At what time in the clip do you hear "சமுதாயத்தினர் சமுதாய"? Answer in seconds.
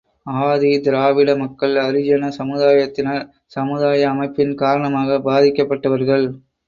2.39-4.09